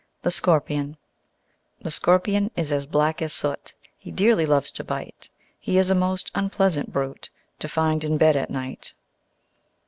The 0.23 0.31
Scorpion 0.31 0.97
The 1.83 1.91
Scorpion 1.91 2.49
is 2.55 2.71
as 2.71 2.87
black 2.87 3.21
as 3.21 3.33
soot, 3.33 3.75
He 3.95 4.09
dearly 4.09 4.47
loves 4.47 4.71
to 4.71 4.83
bite; 4.83 5.29
He 5.59 5.77
is 5.77 5.91
a 5.91 5.93
most 5.93 6.31
unpleasant 6.33 6.91
brute 6.91 7.29
To 7.59 7.67
find 7.69 8.03
in 8.03 8.17
bed, 8.17 8.35
at 8.35 8.49
night. 8.49 8.95